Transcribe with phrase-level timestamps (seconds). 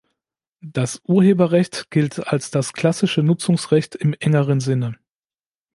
[0.65, 4.95] Das Urheberrecht gilt als das klassische Nutzungsrecht im engeren Sinne.